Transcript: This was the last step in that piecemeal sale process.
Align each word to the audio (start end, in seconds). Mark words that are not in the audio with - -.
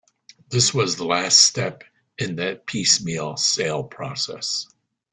This 0.49 0.73
was 0.73 0.95
the 0.95 1.05
last 1.05 1.39
step 1.39 1.83
in 2.17 2.37
that 2.37 2.65
piecemeal 2.65 3.37
sale 3.37 3.83
process. 3.83 4.65